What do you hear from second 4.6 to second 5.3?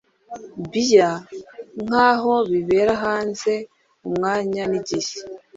nigihe;